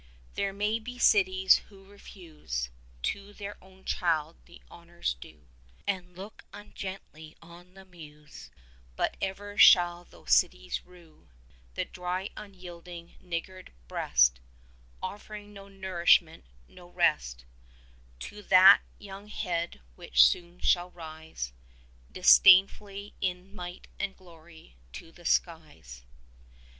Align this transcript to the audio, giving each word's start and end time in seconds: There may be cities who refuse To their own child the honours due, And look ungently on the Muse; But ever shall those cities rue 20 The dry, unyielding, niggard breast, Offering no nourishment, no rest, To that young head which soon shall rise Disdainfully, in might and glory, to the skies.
There 0.33 0.51
may 0.51 0.79
be 0.79 0.97
cities 0.97 1.57
who 1.69 1.85
refuse 1.85 2.71
To 3.03 3.33
their 3.33 3.55
own 3.63 3.85
child 3.85 4.37
the 4.45 4.59
honours 4.71 5.13
due, 5.13 5.45
And 5.85 6.17
look 6.17 6.43
ungently 6.51 7.35
on 7.39 7.75
the 7.75 7.85
Muse; 7.85 8.49
But 8.95 9.15
ever 9.21 9.59
shall 9.59 10.03
those 10.03 10.31
cities 10.33 10.83
rue 10.83 11.27
20 11.75 11.75
The 11.75 11.85
dry, 11.85 12.29
unyielding, 12.35 13.13
niggard 13.21 13.73
breast, 13.87 14.39
Offering 15.03 15.53
no 15.53 15.67
nourishment, 15.67 16.45
no 16.67 16.89
rest, 16.89 17.45
To 18.21 18.41
that 18.41 18.81
young 18.97 19.27
head 19.27 19.81
which 19.93 20.25
soon 20.25 20.61
shall 20.61 20.89
rise 20.89 21.53
Disdainfully, 22.11 23.13
in 23.21 23.53
might 23.53 23.87
and 23.99 24.17
glory, 24.17 24.77
to 24.93 25.11
the 25.11 25.25
skies. 25.25 26.01